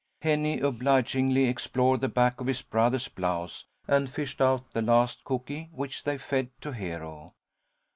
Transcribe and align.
Henny 0.23 0.59
obligingly 0.61 1.47
explored 1.47 2.01
the 2.01 2.09
back 2.09 2.41
of 2.41 2.47
his 2.47 2.63
brother's 2.63 3.07
blouse, 3.07 3.65
and 3.87 4.09
fished 4.09 4.41
out 4.41 4.71
the 4.71 4.81
last 4.81 5.23
cooky, 5.23 5.69
which 5.71 6.05
they 6.05 6.17
fed 6.17 6.49
to 6.61 6.71
Hero. 6.71 7.35